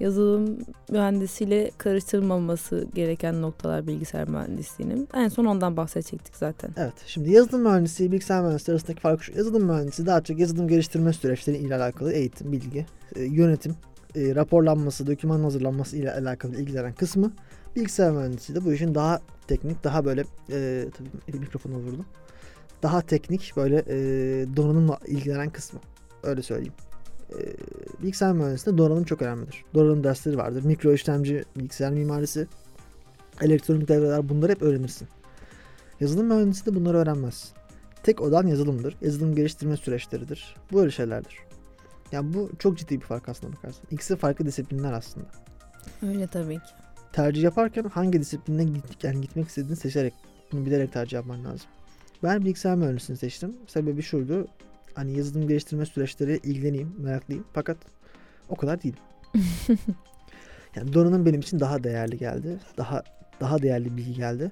[0.00, 0.58] Yazılım
[0.90, 5.08] mühendisiyle karıştırılmaması gereken noktalar bilgisayar mühendisliğinin.
[5.14, 6.70] En son ondan bahsedecektik zaten.
[6.76, 6.94] Evet.
[7.06, 9.32] Şimdi yazılım mühendisliği, bilgisayar mühendisliği arasındaki fark şu.
[9.36, 13.76] Yazılım mühendisi daha çok yazılım geliştirme süreçleri ile alakalı eğitim, bilgi, e, yönetim,
[14.16, 17.32] e, raporlanması, doküman hazırlanması ile alakalı ilgilenen kısmı.
[17.76, 22.06] Bilgisayar mühendisi de bu işin daha teknik, daha böyle e, tabii mikrofonu vurdum.
[22.82, 23.96] Daha teknik böyle e,
[24.56, 25.80] donanımla ilgilenen kısmı.
[26.22, 26.72] Öyle söyleyeyim.
[27.30, 27.38] E,
[28.02, 29.64] bilgisayar mühendisliğinde donanım çok önemlidir.
[29.74, 30.64] Donanım dersleri vardır.
[30.64, 32.46] Mikro işlemci, bilgisayar mimarisi,
[33.40, 35.08] elektronik devreler bunları hep öğrenirsin.
[36.00, 37.52] Yazılım mühendisi de bunları öğrenmez.
[38.02, 38.96] Tek odan yazılımdır.
[39.00, 40.56] Yazılım geliştirme süreçleridir.
[40.72, 41.38] Bu öyle şeylerdir.
[42.12, 43.84] Yani bu çok ciddi bir fark aslında bakarsan.
[43.90, 45.26] İkisi farklı disiplinler aslında.
[46.02, 46.72] Öyle tabii ki.
[47.12, 50.14] Tercih yaparken hangi disipline git, yani gitmek istediğini seçerek,
[50.52, 51.66] bunu bilerek tercih yapman lazım.
[52.22, 53.56] Ben bilgisayar mühendisliğini seçtim.
[53.66, 54.46] Sebebi şuydu.
[54.94, 57.44] Hani yazılım geliştirme süreçleri ilgileneyim, meraklıyım.
[57.52, 57.76] Fakat
[58.48, 58.96] o kadar değil.
[60.76, 62.58] yani donanım benim için daha değerli geldi.
[62.76, 63.02] Daha
[63.40, 64.50] daha değerli bilgi geldi.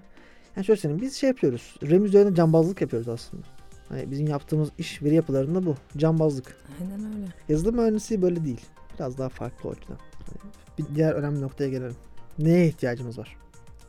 [0.56, 1.76] Yani şöyle söyleyeyim biz şey yapıyoruz.
[1.82, 3.42] RAM üzerine cambazlık yapıyoruz aslında.
[3.88, 5.76] Hani bizim yaptığımız iş veri yapılarında bu.
[5.96, 6.56] Cambazlık.
[6.80, 7.26] Aynen öyle.
[7.48, 8.60] Yazılım mühendisliği böyle değil.
[8.94, 9.98] Biraz daha farklı o açıdan.
[10.26, 11.96] Hani bir diğer önemli noktaya gelelim.
[12.38, 13.36] Neye ihtiyacımız var?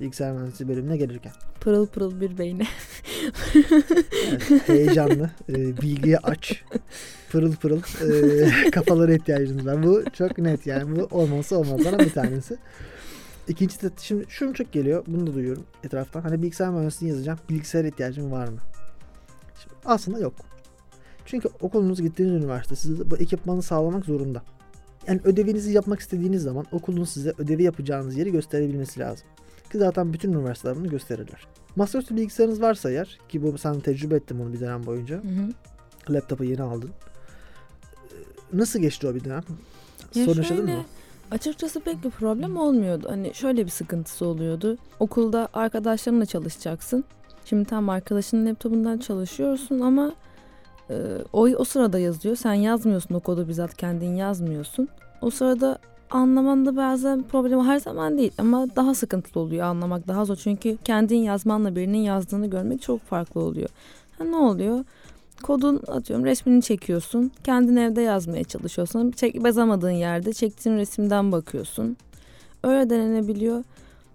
[0.02, 1.34] Bilgisayar mühendisliği bölümüne gelirken.
[1.63, 2.67] Pırıl pırıl bir beyne.
[3.56, 6.63] Evet, heyecanlı, e, bilgiye aç,
[7.32, 9.84] pırıl pırıl e, kafalara ihtiyacımız var.
[9.84, 10.95] Bu çok net yani.
[10.95, 12.58] Bu olmazsa olmazlardan bir tanesi.
[13.47, 15.04] İkincisi de şimdi şunu çok geliyor.
[15.08, 16.21] Bunu da duyuyorum etraftan.
[16.21, 17.39] Hani bilgisayar mühendisliği yazacağım.
[17.49, 18.60] Bilgisayar ihtiyacım var mı?
[19.63, 20.34] Şimdi aslında yok.
[21.26, 24.43] Çünkü okulunuz gittiğiniz üniversite size bu ekipmanı sağlamak zorunda.
[25.08, 29.28] Yani ödevinizi yapmak istediğiniz zaman okulun size ödevi yapacağınız yeri gösterebilmesi lazım.
[29.73, 31.47] Ki zaten bütün üniversiteler bunu gösterirler.
[31.75, 35.15] Masaüstü bilgisayarınız varsa eğer ki bu sen tecrübe ettim bunu bir dönem boyunca.
[35.15, 36.13] Hı hı.
[36.13, 36.89] Laptopu yeni aldın.
[36.89, 39.43] Ee, Nasıl geçti o bir dönem?
[40.15, 40.86] Ya Sorun yaşadın mı?
[41.31, 43.07] Açıkçası pek bir problem olmuyordu.
[43.09, 44.77] Hani şöyle bir sıkıntısı oluyordu.
[44.99, 47.03] Okulda arkadaşlarınla çalışacaksın.
[47.45, 50.13] Şimdi tam arkadaşının laptopundan çalışıyorsun ama
[50.89, 50.95] e,
[51.33, 52.36] o, o sırada yazıyor.
[52.36, 54.88] Sen yazmıyorsun o kodu bizzat kendin yazmıyorsun.
[55.21, 55.79] O sırada
[56.13, 60.36] anlamanda bazen problem her zaman değil ama daha sıkıntılı oluyor anlamak daha zor.
[60.36, 63.69] Çünkü kendin yazmanla birinin yazdığını görmek çok farklı oluyor.
[64.17, 64.86] Ha, ne oluyor?
[65.43, 67.32] Kodun atıyorum resmini çekiyorsun.
[67.43, 69.12] Kendin evde yazmaya çalışıyorsun.
[69.12, 71.97] Çek, bazamadığın yerde çektiğin resimden bakıyorsun.
[72.63, 73.63] Öyle denenebiliyor.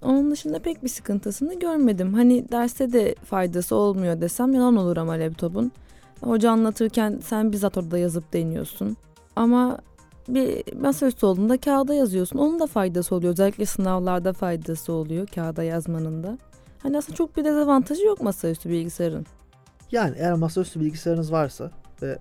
[0.02, 2.14] Onun dışında pek bir sıkıntısını görmedim.
[2.14, 5.72] Hani derste de faydası olmuyor desem yalan olur ama laptopun.
[6.20, 8.96] Hoca anlatırken sen bizzat orada yazıp deniyorsun.
[9.36, 9.78] Ama
[10.28, 12.38] bir masaüstü olduğunda kağıda yazıyorsun.
[12.38, 13.32] Onun da faydası oluyor.
[13.32, 16.38] Özellikle sınavlarda faydası oluyor kağıda yazmanın da.
[16.78, 19.26] Hani aslında çok bir dezavantajı yok masaüstü bilgisayarın.
[19.92, 21.70] Yani eğer masaüstü bilgisayarınız varsa
[22.02, 22.18] ve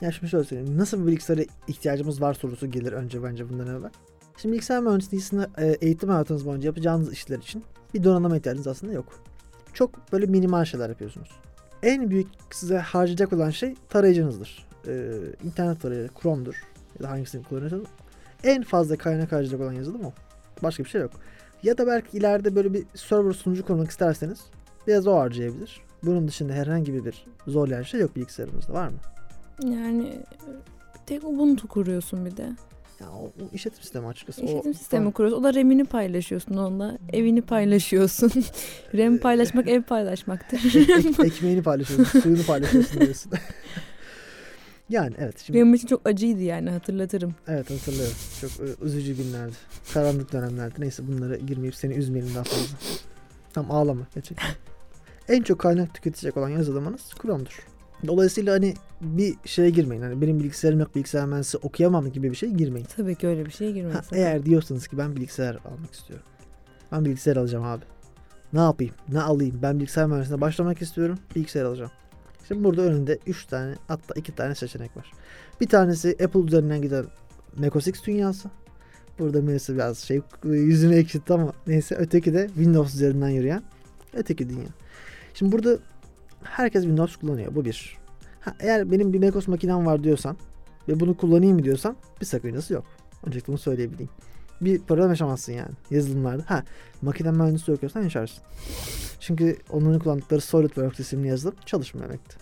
[0.00, 0.78] ya şimdi şöyle söyleyeyim.
[0.78, 3.90] Nasıl bir bilgisayara ihtiyacımız var sorusu gelir önce bence bundan evvel.
[4.36, 9.24] Şimdi bilgisayar mühendisliğinde e, eğitim hayatınız boyunca yapacağınız işler için bir donanıma ihtiyacınız aslında yok.
[9.72, 11.28] Çok böyle minimal şeyler yapıyorsunuz.
[11.82, 14.66] En büyük size harcayacak olan şey tarayıcınızdır.
[14.86, 15.12] Ee,
[15.44, 16.69] internet tarayıcı, Chrome'dur
[17.00, 17.86] ya da hangisini kullanıyorsanız.
[18.44, 20.12] En fazla kaynak harcayacak olan yazılım o.
[20.62, 21.12] Başka bir şey yok.
[21.62, 24.40] Ya da belki ileride böyle bir server sunucu kurmak isterseniz
[24.86, 25.80] biraz o harcayabilir.
[26.02, 28.96] Bunun dışında herhangi bir zorlayan şey yok bilgisayarımızda var mı?
[29.72, 30.20] Yani
[31.06, 32.42] tek Ubuntu kuruyorsun bir de.
[33.00, 34.42] Ya o, o işletim sistemi açıkçası.
[34.42, 35.40] İşletim o, sistemi kuruyorsun.
[35.40, 36.98] O da RAM'ini paylaşıyorsun onunla.
[37.12, 38.32] Evini paylaşıyorsun.
[38.94, 40.58] RAM paylaşmak ev paylaşmaktır.
[40.98, 43.32] Ek- ekmeğini paylaşıyorsun, suyunu paylaşıyorsun diyorsun.
[44.90, 47.34] yani evet şimdi Benim için çok acıydı yani hatırlatırım.
[47.48, 48.14] evet hatırlıyorum.
[48.40, 49.52] Çok e, üzücü günlerdi.
[49.94, 50.74] Karanlık dönemlerdi.
[50.80, 52.76] Neyse bunlara girmeyip seni üzmeyelim daha fazla.
[53.52, 54.48] Tam ağlama gerçekten.
[55.28, 57.66] en çok kaynak tüketecek olan yazılımınız Chrome'dur.
[58.06, 60.02] Dolayısıyla hani bir şeye girmeyin.
[60.02, 62.86] Hani benim bilgisayarım yok bilgisayar mühendisi okuyamam gibi bir şey girmeyin.
[62.96, 64.16] Tabii ki öyle bir şeye Ha, girmesin.
[64.16, 66.26] eğer diyorsanız ki ben bilgisayar almak istiyorum.
[66.92, 67.84] Ben bilgisayar alacağım abi.
[68.52, 68.94] Ne yapayım?
[69.08, 69.58] Ne alayım?
[69.62, 71.18] Ben bilgisayar mühendisliğine başlamak istiyorum.
[71.36, 71.90] Bilgisayar alacağım.
[72.50, 75.12] Şimdi burada önünde 3 tane hatta 2 tane seçenek var.
[75.60, 77.04] Bir tanesi Apple üzerinden giden
[77.56, 78.50] macOS X dünyası.
[79.18, 83.62] Burada Melisa biraz şey yüzünü ekşitti ama neyse öteki de Windows üzerinden yürüyen
[84.14, 84.66] öteki dünya.
[85.34, 85.78] Şimdi burada
[86.42, 87.54] herkes Windows kullanıyor.
[87.54, 87.98] Bu bir.
[88.40, 90.36] Ha, eğer benim bir macOS makinem var diyorsan
[90.88, 92.84] ve bunu kullanayım mı diyorsan bir sakıncası yok.
[93.26, 94.10] Öncelikle bunu söyleyebileyim.
[94.60, 96.42] Bir problem yaşamazsın yani yazılımlarda.
[96.46, 96.64] Ha
[97.02, 98.42] makine mühendisi okuyorsan yaşarsın.
[99.20, 102.36] Çünkü onların kullandıkları SolidWorks isimli yazılım çalışmıyor demekti.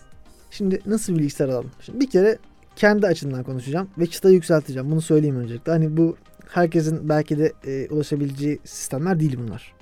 [0.51, 1.71] Şimdi nasıl bir bilgisayar alalım?
[1.81, 2.37] Şimdi bir kere
[2.75, 4.91] kendi açımdan konuşacağım ve çıtayı yükselteceğim.
[4.91, 5.71] Bunu söyleyeyim öncelikle.
[5.71, 6.17] Hani bu
[6.49, 9.73] herkesin belki de e, ulaşabileceği sistemler değil bunlar.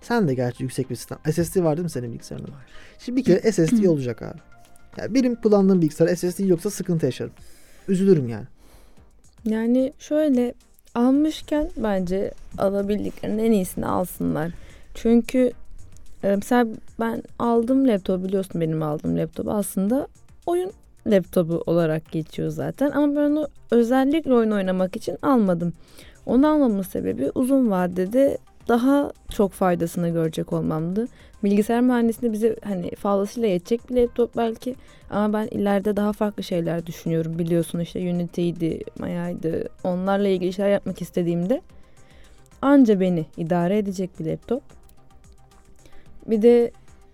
[0.00, 1.18] Sen de gerçi yüksek bir sistem.
[1.32, 2.52] SSD var değil mi senin bilgisayarında?
[2.52, 2.66] Var.
[2.98, 4.38] Şimdi bir kere SSD olacak abi.
[4.98, 7.32] Yani benim kullandığım bilgisayar SSD yoksa sıkıntı yaşarım.
[7.88, 8.46] Üzülürüm yani.
[9.44, 10.54] Yani şöyle
[10.96, 14.50] almışken bence alabildiklerinin en iyisini alsınlar.
[14.94, 15.52] Çünkü
[16.24, 16.66] e, mesela
[17.00, 20.08] ben aldım laptop biliyorsun benim aldığım laptop aslında
[20.46, 20.72] oyun
[21.06, 22.90] laptopu olarak geçiyor zaten.
[22.90, 25.72] Ama ben onu özellikle oyun oynamak için almadım.
[26.26, 31.08] Onu almamın sebebi uzun vadede daha çok faydasını görecek olmamdı.
[31.44, 34.76] Bilgisayar mühendisliğinde bize hani fazlasıyla yetecek bir laptop belki
[35.10, 37.38] ama ben ileride daha farklı şeyler düşünüyorum.
[37.38, 39.68] Biliyorsun işte Unity'ydi, Maya'ydı.
[39.84, 41.62] Onlarla ilgili şeyler yapmak istediğimde
[42.62, 44.62] anca beni idare edecek bir laptop.
[46.26, 46.70] Bir de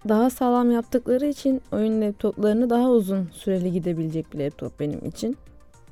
[0.08, 5.36] daha sağlam yaptıkları için oyun laptoplarını daha uzun süreli gidebilecek bir laptop benim için.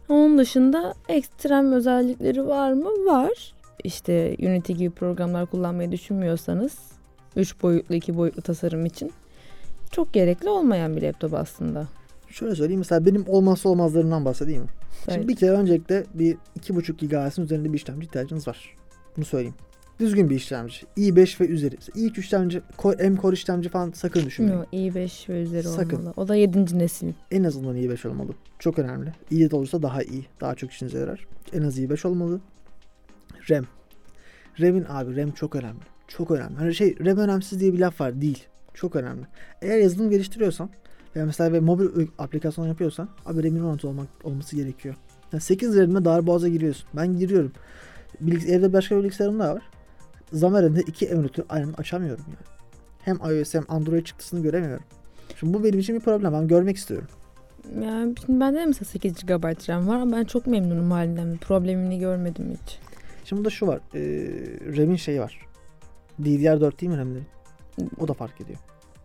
[0.08, 2.88] Onun dışında ekstrem özellikleri var mı?
[3.06, 3.59] Var.
[3.84, 6.78] İşte Unity gibi programlar kullanmayı düşünmüyorsanız
[7.36, 9.12] 3 boyutlu 2 boyutlu tasarım için
[9.90, 11.88] çok gerekli olmayan bir laptop aslında.
[12.28, 14.68] Şöyle söyleyeyim mesela benim olmazsa olmazlarından bahsedeyim mi?
[15.04, 15.14] Evet.
[15.14, 18.76] Şimdi bir kere öncelikle bir 2.5 GHz'in üzerinde bir işlemci ihtiyacınız var.
[19.16, 19.54] Bunu söyleyeyim.
[20.00, 20.76] Düzgün bir işlemci.
[20.96, 21.76] i5 ve üzeri.
[21.94, 24.58] İlk işlemci Core- M-Core işlemci falan sakın düşünmeyin.
[24.58, 25.96] Yo, i5 ve üzeri Sakın.
[25.96, 26.12] olmalı.
[26.16, 26.78] O da 7.
[26.78, 27.12] nesil.
[27.30, 28.32] En azından i5 olmalı.
[28.58, 29.12] Çok önemli.
[29.32, 30.26] i7 olursa daha iyi.
[30.40, 31.26] Daha çok işinize yarar.
[31.52, 32.40] En az i5 olmalı.
[33.50, 33.64] RAM.
[34.60, 35.80] RAM'in abi RAM çok önemli.
[36.08, 36.56] Çok önemli.
[36.56, 38.20] Hani şey RAM önemsiz diye bir laf var.
[38.20, 38.46] Değil.
[38.74, 39.26] Çok önemli.
[39.62, 40.70] Eğer yazılım geliştiriyorsan
[41.16, 44.94] veya mesela bir mobil aplikasyon yapıyorsan abi RAM'in 16 olmak, olması gerekiyor.
[45.32, 46.88] Yani 8 RAM'le darboğaza giriyorsun.
[46.94, 47.52] Ben giriyorum.
[48.20, 49.62] Bilgis evde başka bir bilgisayarım daha var.
[50.32, 52.50] Xamarin'de iki emülatör aynı açamıyorum yani.
[53.04, 54.84] Hem iOS hem Android çıktısını göremiyorum.
[55.36, 56.32] Şimdi bu benim için bir problem.
[56.32, 57.08] Ben görmek istiyorum.
[57.82, 61.32] Yani şimdi bende de mesela 8 GB RAM var ama ben çok memnunum halinden.
[61.32, 62.78] Bir problemini görmedim hiç.
[63.30, 63.80] Şimdi burada şu var.
[63.94, 64.00] E,
[64.76, 65.46] RAM'in şeyi var.
[66.22, 67.26] DDR4 değil mi RAM'lerin?
[68.00, 68.58] O da fark ediyor.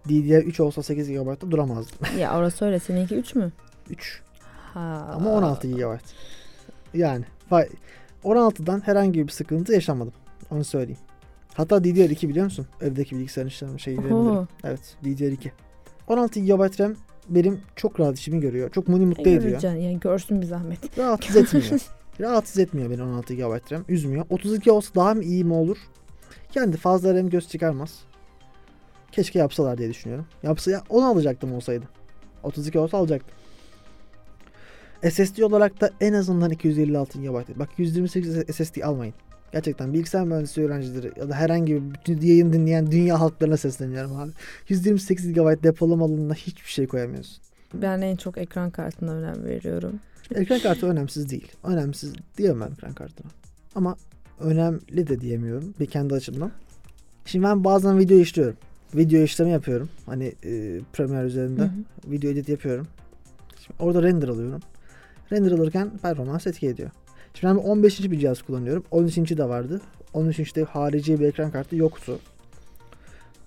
[0.09, 1.91] DDR3 olsa 8 GB'da duramazdı.
[2.19, 2.79] ya orası öyle.
[2.79, 3.51] Seninki 3 mü?
[3.89, 4.21] 3
[4.73, 5.11] Ha.
[5.15, 5.97] ama 16 GB.
[6.93, 7.69] Yani vay-
[8.23, 10.13] 16'dan herhangi bir sıkıntı yaşamadım.
[10.51, 11.01] Onu söyleyeyim.
[11.53, 12.67] Hatta DDR2 biliyor musun?
[12.81, 13.99] Evdeki bilgisayarın işlem şeyi.
[14.63, 15.49] Evet DDR2.
[16.07, 16.95] 16 GB RAM
[17.29, 18.71] benim çok rahat işimi görüyor.
[18.71, 19.61] Çok beni mutlu ediyor.
[19.61, 20.97] Yani görsün bir zahmet.
[20.97, 21.81] Rahatsız etmiyor.
[22.19, 23.85] Rahatsız etmiyor beni 16 GB RAM.
[23.89, 24.25] Üzmüyor.
[24.29, 25.77] 32 olsa daha mı iyi mi olur?
[26.55, 27.99] Yani fazla RAM göz çıkarmaz.
[29.11, 30.25] Keşke yapsalar diye düşünüyorum.
[30.43, 31.85] Yapsa ya onu alacaktım olsaydı.
[32.43, 33.37] 32 olsa alacaktım.
[35.11, 37.59] SSD olarak da en azından 256 GB.
[37.59, 39.13] Bak 128 SSD almayın.
[39.51, 44.31] Gerçekten bilgisayar mühendisliği öğrencileri ya da herhangi bir bütün yayın dinleyen dünya halklarına sesleniyorum abi.
[44.69, 47.43] 128 GB depolama alanına hiçbir şey koyamıyorsun.
[47.73, 49.99] Ben en çok ekran kartına önem veriyorum.
[50.35, 51.51] Ekran kartı önemsiz değil.
[51.63, 53.31] Önemsiz diyemem ekran kartına.
[53.75, 53.95] Ama
[54.39, 56.51] önemli de diyemiyorum bir kendi açımdan.
[57.25, 58.57] Şimdi ben bazen video işliyorum.
[58.95, 59.89] Video işlemi yapıyorum.
[60.05, 61.71] Hani e, Premiere üzerinde Hı hı.
[62.11, 62.87] video edit yapıyorum.
[63.65, 64.61] Şimdi orada render alıyorum.
[65.31, 66.89] Render alırken performans etki ediyor.
[67.33, 68.83] Şimdi ben 15 inç bir cihaz kullanıyorum.
[68.91, 69.81] 13 inç'i de vardı.
[70.13, 72.19] 13 inçte harici bir ekran kartı yoktu.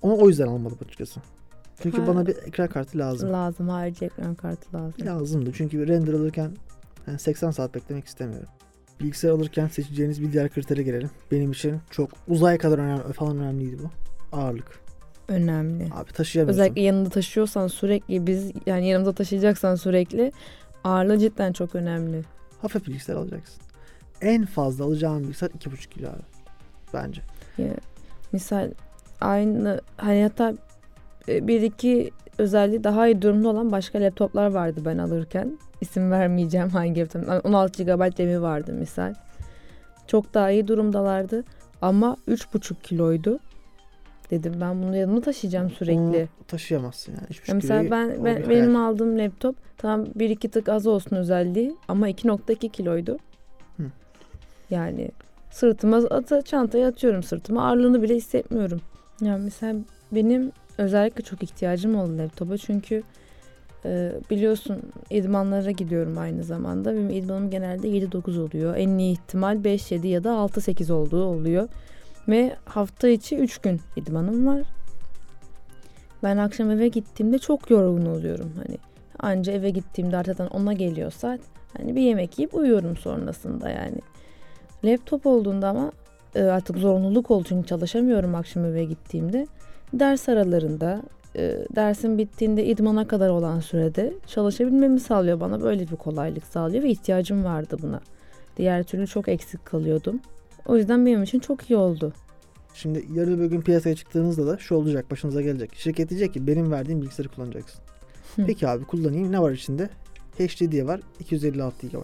[0.02, 1.20] Onu o yüzden almadım açıkçası.
[1.82, 2.06] Çünkü Ha.
[2.06, 3.32] bana bir ekran kartı lazım.
[3.32, 5.06] Lazım harici ekran kartı lazım.
[5.06, 6.50] Lazımdı çünkü render alırken
[7.08, 8.48] yani 80 saat beklemek istemiyorum.
[9.00, 11.10] Bilgisayar alırken seçeceğiniz bir diğer kritere gelelim.
[11.32, 13.90] Benim için çok uzay kadar önemli falan önemliydi bu.
[14.36, 14.80] Ağırlık.
[15.28, 15.84] Önemli.
[15.94, 16.62] Abi taşıyamıyorsun.
[16.62, 20.32] Özellikle yanında taşıyorsan sürekli biz yani yanımıza taşıyacaksan sürekli
[20.84, 22.24] ağırlığı cidden çok önemli.
[22.62, 23.62] Hafif bilgisayar alacaksın.
[24.20, 26.22] En fazla alacağın bilgisayar 2,5 kilo abi.
[26.94, 27.22] Bence.
[27.58, 27.74] Ya,
[28.32, 28.70] misal
[29.20, 30.54] aynı hani hatta
[31.28, 35.58] e, bir iki özelliği daha iyi durumda olan başka laptoplar vardı ben alırken.
[35.80, 37.46] İsim vermeyeceğim hangi laptop.
[37.46, 39.14] 16 GB RAM'i vardı misal.
[40.06, 41.44] Çok daha iyi durumdalardı
[41.82, 43.38] ama 3,5 kiloydu.
[44.30, 45.98] Dedim ben bunu yanımda taşıyacağım sürekli.
[46.00, 47.26] Onu taşıyamazsın yani.
[47.30, 48.88] 3,5 Ya mesela ben, ben benim hayal.
[48.88, 53.18] aldığım laptop tam bir iki tık az olsun özelliği ama 2.2 kiloydu.
[53.76, 53.82] Hı.
[54.70, 55.10] Yani
[55.50, 58.80] sırtıma ata, çantaya atıyorum sırtıma ağırlığını bile hissetmiyorum.
[59.20, 59.74] Yani mesela
[60.12, 63.02] benim özellikle çok ihtiyacım oldu laptopa çünkü
[63.84, 66.92] e, biliyorsun idmanlara gidiyorum aynı zamanda.
[66.92, 68.76] Benim idmanım genelde 7-9 oluyor.
[68.76, 71.68] En iyi ihtimal 5-7 ya da 6-8 olduğu oluyor.
[72.28, 74.62] Ve hafta içi 3 gün idmanım var.
[76.22, 78.52] Ben akşam eve gittiğimde çok yorgun oluyorum.
[78.56, 78.78] Hani
[79.18, 81.40] anca eve gittiğimde artık ona geliyor saat.
[81.78, 83.98] Hani bir yemek yiyip uyuyorum sonrasında yani.
[84.84, 85.92] Laptop olduğunda ama
[86.34, 89.46] e, artık zorunluluk oldu çünkü çalışamıyorum akşam eve gittiğimde.
[89.92, 91.02] Ders aralarında
[91.36, 95.62] e, dersin bittiğinde idmana kadar olan sürede çalışabilmemi sağlıyor bana.
[95.62, 98.00] Böyle bir kolaylık sağlıyor ve ihtiyacım vardı buna.
[98.56, 100.20] Diğer türlü çok eksik kalıyordum.
[100.66, 102.12] O yüzden benim için çok iyi oldu.
[102.74, 105.74] Şimdi yarın bir gün piyasaya çıktığınızda da şu olacak başınıza gelecek.
[105.74, 107.80] Şirket diyecek ki benim verdiğim bilgisayarı kullanacaksın.
[108.36, 108.46] Hı.
[108.46, 109.32] Peki abi kullanayım.
[109.32, 109.90] Ne var içinde?
[110.38, 111.94] HDD var 256 GB.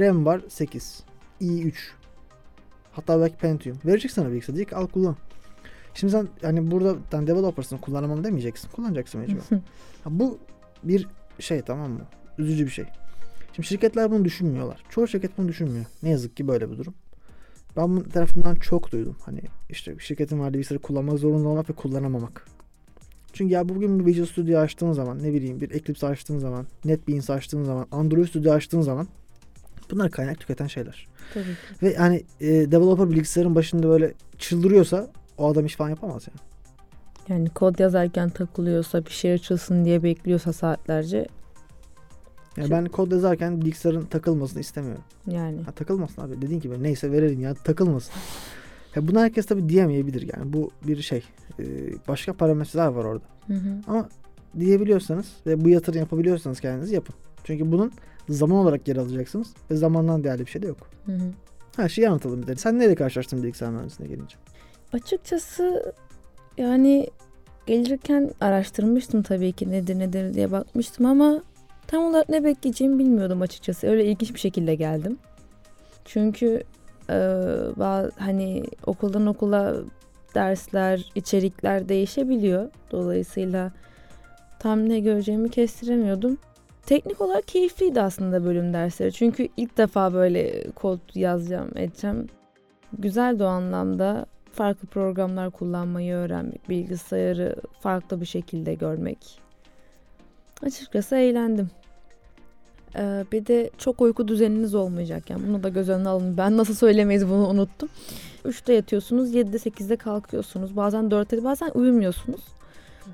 [0.00, 1.02] RAM var 8.
[1.40, 1.72] i3.
[2.92, 3.78] Hatta belki Pentium.
[3.84, 4.56] Verecek sana bilgisayar.
[4.56, 5.16] Diyecek al kullan.
[5.94, 8.68] Şimdi sen yani burada ben developersın kullanamam demeyeceksin.
[8.68, 9.58] Kullanacaksın mecbur.
[10.06, 10.38] Bu
[10.82, 11.06] bir
[11.38, 12.00] şey tamam mı?
[12.38, 12.84] Üzücü bir şey.
[13.52, 14.84] Şimdi şirketler bunu düşünmüyorlar.
[14.88, 15.84] Çoğu şirket bunu düşünmüyor.
[16.02, 16.94] Ne yazık ki böyle bir durum.
[17.76, 19.16] Ben bu tarafından çok duydum.
[19.24, 22.46] Hani işte şirketin verdiği bilgisayarı kullanmak zorunda olmak ve kullanamamak.
[23.32, 27.30] Çünkü ya bugün bir Visual Studio açtığın zaman ne bileyim bir Eclipse açtığın zaman NetBeans
[27.30, 29.08] açtığın zaman Android Studio açtığın zaman
[29.90, 31.08] bunlar kaynak tüketen şeyler.
[31.34, 31.50] Tabii ki.
[31.82, 36.40] Ve hani e, developer bilgisayarın başında böyle çıldırıyorsa o adam iş falan yapamaz yani.
[37.28, 41.26] Yani kod yazarken takılıyorsa bir şey açılsın diye bekliyorsa saatlerce
[42.56, 45.04] Yani ben kod yazarken bilgisayarın takılmasını istemiyorum.
[45.26, 46.42] yani Ha, takılmasın abi.
[46.42, 48.14] Dediğin gibi neyse verelim ya takılmasın.
[48.96, 50.52] Ya bunu herkes tabii diyemeyebilir yani.
[50.52, 51.24] Bu bir şey.
[51.60, 51.64] Ee,
[52.08, 53.24] başka parametreler var orada.
[53.46, 53.80] Hı hı.
[53.86, 54.08] Ama
[54.58, 57.14] diyebiliyorsanız ve bu yatırım yapabiliyorsanız kendiniz yapın.
[57.44, 57.92] Çünkü bunun
[58.28, 60.78] zaman olarak geri alacaksınız ve zamandan değerli bir şey de yok.
[61.06, 61.32] Hı hı.
[61.76, 62.56] Her şeyi anlatalım bir de.
[62.56, 64.36] Sen neyle karşılaştın bilgisayar mühendisliğine gelince?
[64.92, 65.92] Açıkçası
[66.58, 67.06] yani
[67.66, 71.42] gelirken araştırmıştım tabii ki nedir nedir diye bakmıştım ama
[71.86, 73.86] tam olarak ne bekleyeceğimi bilmiyordum açıkçası.
[73.86, 75.18] Öyle ilginç bir şekilde geldim.
[76.04, 76.62] Çünkü
[77.10, 77.16] e,
[78.18, 79.76] hani okuldan okula
[80.34, 82.70] dersler, içerikler değişebiliyor.
[82.92, 83.72] Dolayısıyla
[84.58, 86.38] tam ne göreceğimi kestiremiyordum.
[86.86, 89.12] Teknik olarak keyifliydi aslında bölüm dersleri.
[89.12, 92.26] Çünkü ilk defa böyle kod yazacağım, edeceğim.
[92.98, 94.26] Güzeldi o anlamda
[94.60, 99.40] farklı programlar kullanmayı öğrenmek, bilgisayarı farklı bir şekilde görmek.
[100.62, 101.70] Açıkçası eğlendim.
[102.96, 106.36] Ee, bir de çok uyku düzeniniz olmayacak yani bunu da göz önüne alın.
[106.36, 107.88] Ben nasıl söylemeyiz bunu unuttum.
[108.44, 110.76] 3'te yatıyorsunuz, 7'de 8'de kalkıyorsunuz.
[110.76, 112.40] Bazen 4'te bazen uyumuyorsunuz.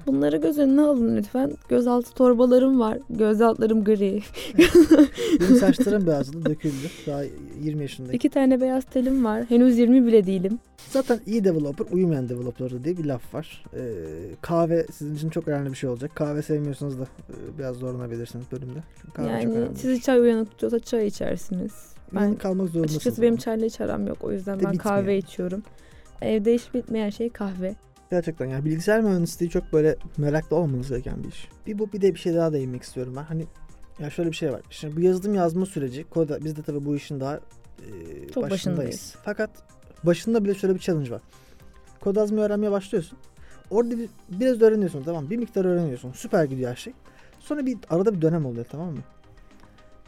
[0.07, 1.53] Bunları göz önüne alın lütfen.
[1.69, 2.99] Gözaltı torbalarım var.
[3.11, 4.23] Göz altlarım gri.
[5.41, 6.75] Benim saçlarım beyazladı, döküldü.
[7.07, 7.23] Daha
[7.63, 8.17] 20 yaşındayım.
[8.17, 9.45] İki tane beyaz telim var.
[9.49, 10.59] Henüz 20 bile değilim.
[10.91, 13.65] Zaten iyi developer uyumayan developer diye bir laf var.
[13.75, 13.95] Ee,
[14.41, 16.11] kahve sizin için çok önemli bir şey olacak.
[16.15, 18.79] Kahve sevmiyorsanız da e, biraz zorlanabilirsiniz bölümde.
[19.01, 19.77] Çünkü kahve çok yani önemli.
[19.79, 21.73] sizi çay uyanık tutuyorsa çay içersiniz.
[22.15, 22.97] Ben kalmak zorundasınız.
[22.97, 24.19] Açıkçası benim çayla hiç aram yok.
[24.25, 24.97] O yüzden De ben bitmiyor.
[24.97, 25.63] kahve içiyorum.
[26.23, 27.75] Evde hiç bitmeyen şey kahve.
[28.11, 31.49] Gerçekten yani bilgisayar mühendisliği çok böyle meraklı olmanız gereken bir iş.
[31.67, 33.23] Bir bu bir de bir şey daha değinmek istiyorum ben.
[33.23, 33.47] Hani
[33.99, 34.61] ya şöyle bir şey var.
[34.71, 37.39] Şimdi bu yazılım yazma süreci koda biz de tabii bu işin daha e,
[38.35, 38.51] Çok başındayız.
[38.51, 39.15] başındayız.
[39.25, 39.51] Fakat
[40.05, 41.21] başında bile şöyle bir challenge var.
[42.01, 43.19] Kod yazmayı öğrenmeye başlıyorsun.
[43.71, 46.13] Orada bir, biraz öğreniyorsun tamam Bir miktar öğreniyorsun.
[46.13, 46.93] Süper gidiyor her şey.
[47.41, 49.01] Sonra bir arada bir dönem oluyor tamam mı?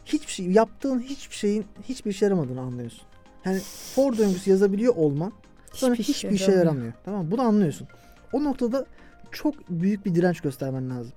[0.05, 3.01] Hiçbir şey yaptığın hiçbir şeyin hiçbir işe yaramadığını anlıyorsun.
[3.45, 3.59] Yani
[3.95, 5.33] for döngüsü yazabiliyor olman
[5.79, 6.93] sonra hiçbir, işe yaramıyor.
[7.05, 7.31] Tamam mı?
[7.31, 7.87] Bunu anlıyorsun.
[8.33, 8.85] O noktada
[9.31, 11.11] çok büyük bir direnç göstermen lazım.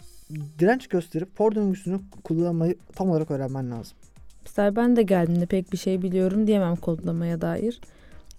[0.59, 3.96] Direnç gösterip for döngüsünü kullanmayı tam olarak öğrenmen lazım.
[4.44, 7.81] Mesela ben de geldiğimde pek bir şey biliyorum diyemem kodlamaya dair.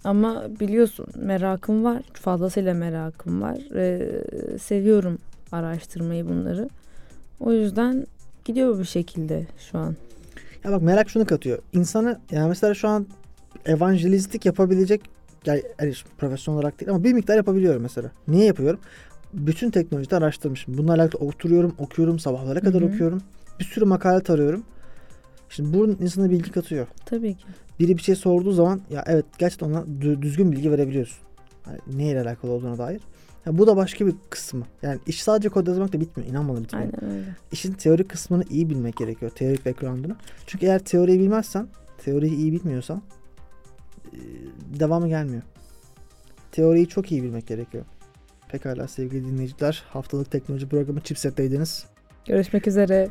[0.04, 2.02] Ama biliyorsun merakım var.
[2.12, 3.58] Fazlasıyla merakım var.
[3.76, 5.18] Ee, seviyorum
[5.52, 6.68] araştırmayı bunları.
[7.40, 8.06] O yüzden
[8.44, 9.96] gidiyor bir şekilde şu an.
[10.64, 11.58] Ya bak merak şunu katıyor.
[11.72, 13.06] İnsanı yani mesela şu an
[13.66, 15.13] evangelistlik yapabilecek
[15.46, 18.10] yani, yani profesyonel olarak değil ama bir miktar yapabiliyorum mesela.
[18.28, 18.80] Niye yapıyorum?
[19.32, 20.78] Bütün teknolojide araştırmışım.
[20.78, 22.90] Bununla alakalı oturuyorum, okuyorum, sabahlara kadar Hı hı.
[22.90, 23.22] okuyorum.
[23.60, 24.62] Bir sürü makale tarıyorum.
[25.48, 26.86] Şimdi bu insana bilgi katıyor.
[27.06, 27.44] Tabii ki.
[27.80, 31.18] Biri bir şey sorduğu zaman ya evet gerçekten ona dü- düzgün bilgi verebiliyorsun.
[31.66, 33.00] Yani neyle alakalı olduğuna dair.
[33.46, 34.64] Ya bu da başka bir kısmı.
[34.82, 36.30] Yani iş sadece kod yazmak da bitmiyor.
[36.30, 36.88] İnan bana bitmiyor.
[36.92, 37.36] Aynen öyle.
[37.52, 39.30] İşin teorik kısmını iyi bilmek gerekiyor.
[39.30, 40.16] Teorik background'unu.
[40.46, 41.66] Çünkü eğer teoriyi bilmezsen,
[42.04, 43.02] teoriyi iyi bilmiyorsan
[44.80, 45.42] devamı gelmiyor.
[46.52, 47.84] Teoriyi çok iyi bilmek gerekiyor.
[48.48, 49.82] Pekala sevgili dinleyiciler.
[49.88, 51.86] Haftalık teknoloji programı Chipset'teydiniz.
[52.26, 53.10] Görüşmek üzere.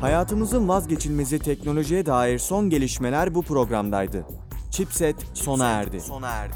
[0.00, 4.26] Hayatımızın vazgeçilmezi teknolojiye dair son gelişmeler bu programdaydı.
[4.70, 6.00] Chipset sona erdi.
[6.00, 6.54] Sona erdi.